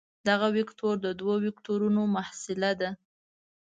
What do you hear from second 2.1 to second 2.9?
محصله ده.